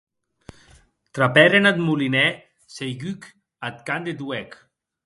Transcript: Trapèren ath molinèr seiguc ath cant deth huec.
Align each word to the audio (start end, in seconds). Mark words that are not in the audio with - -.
Trapèren 1.13 1.69
ath 1.69 1.83
molinèr 1.85 2.33
seiguc 2.75 3.21
ath 3.67 3.79
cant 3.87 4.05
deth 4.05 4.23
huec. 4.25 4.51